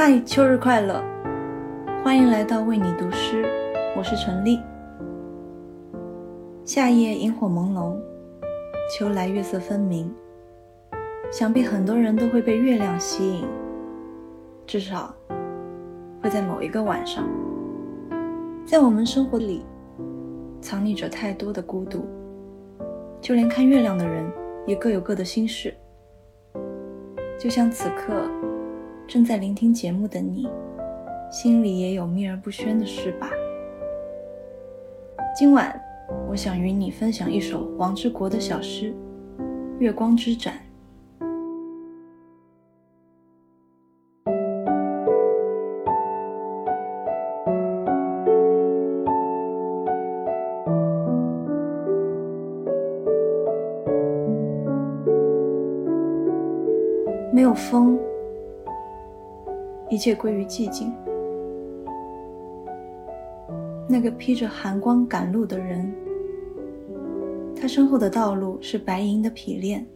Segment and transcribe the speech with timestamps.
[0.00, 1.02] 嗨，秋日快乐！
[2.04, 3.44] 欢迎来到为你读诗，
[3.96, 4.60] 我是陈丽。
[6.64, 7.96] 夏夜萤火朦胧，
[8.92, 10.08] 秋来月色分明。
[11.32, 13.48] 想必很多人都会被月亮吸引，
[14.68, 15.12] 至少
[16.22, 17.28] 会在某一个晚上。
[18.64, 19.66] 在我们生活里，
[20.60, 22.06] 藏匿着太多的孤独，
[23.20, 24.24] 就连看月亮的人
[24.64, 25.74] 也各有各的心事。
[27.36, 28.30] 就像此刻
[29.08, 30.46] 正在聆听节目的你，
[31.30, 33.30] 心里也有秘而不宣的事吧。
[35.34, 35.80] 今晚，
[36.28, 38.92] 我想与你分享一首王之国的小诗
[39.78, 40.52] 《月光之展》。
[57.32, 57.98] 没有风，
[59.90, 60.92] 一切归于寂静。
[63.88, 65.90] 那个披着寒光赶路的人，
[67.56, 69.86] 他身后的道路是白银的匹练，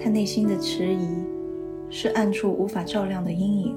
[0.00, 1.08] 他内心的迟疑
[1.90, 3.76] 是暗处无法照亮的阴影。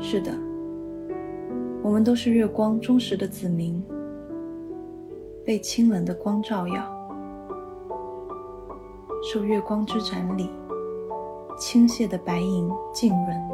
[0.00, 0.32] 是的，
[1.82, 3.84] 我们都是月光忠实的子民，
[5.44, 6.97] 被清冷的光照耀。
[9.30, 10.48] 受月光之展里
[11.58, 13.48] 倾泻的白银浸润，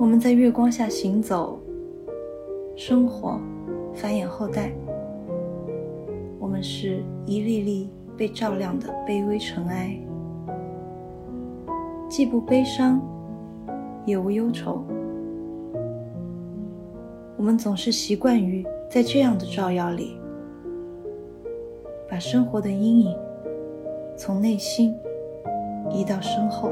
[0.00, 1.60] 我们在月光下行走、
[2.74, 3.38] 生活、
[3.94, 4.72] 繁衍后代。
[6.40, 9.96] 我们是一粒粒被照亮的卑微尘埃，
[12.08, 13.00] 既不悲伤，
[14.04, 14.84] 也无忧愁。
[17.36, 20.18] 我们总是习惯于在这样的照耀里。
[22.08, 23.16] 把生活的阴影
[24.16, 24.98] 从内心
[25.90, 26.70] 移到身后。